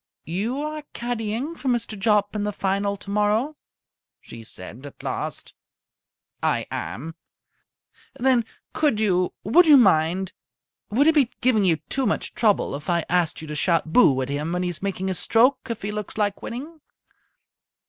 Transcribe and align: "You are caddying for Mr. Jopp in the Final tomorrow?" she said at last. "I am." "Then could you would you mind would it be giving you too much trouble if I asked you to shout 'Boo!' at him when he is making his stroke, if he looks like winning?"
"You 0.25 0.59
are 0.63 0.81
caddying 0.95 1.55
for 1.55 1.67
Mr. 1.67 1.95
Jopp 1.95 2.35
in 2.35 2.43
the 2.43 2.51
Final 2.51 2.97
tomorrow?" 2.97 3.55
she 4.19 4.43
said 4.43 4.83
at 4.87 5.03
last. 5.03 5.53
"I 6.41 6.65
am." 6.71 7.13
"Then 8.19 8.43
could 8.73 8.99
you 8.99 9.31
would 9.43 9.67
you 9.67 9.77
mind 9.77 10.33
would 10.89 11.05
it 11.05 11.13
be 11.13 11.29
giving 11.41 11.65
you 11.65 11.75
too 11.87 12.07
much 12.07 12.33
trouble 12.33 12.73
if 12.73 12.89
I 12.89 13.05
asked 13.09 13.43
you 13.43 13.47
to 13.49 13.53
shout 13.53 13.93
'Boo!' 13.93 14.19
at 14.23 14.29
him 14.29 14.53
when 14.53 14.63
he 14.63 14.69
is 14.69 14.81
making 14.81 15.07
his 15.07 15.19
stroke, 15.19 15.59
if 15.69 15.83
he 15.83 15.91
looks 15.91 16.17
like 16.17 16.41
winning?" 16.41 16.81